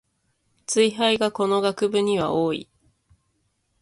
[0.65, 2.67] ツイ廃がこの学部には多い